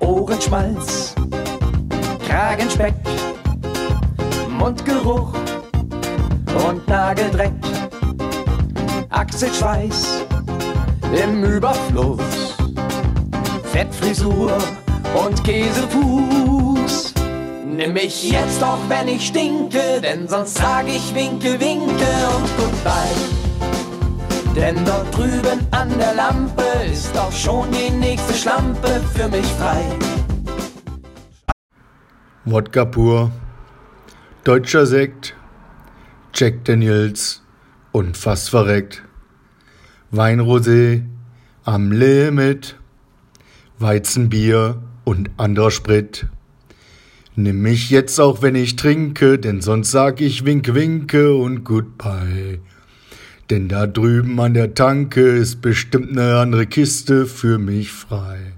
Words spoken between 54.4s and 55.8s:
der Tanke ist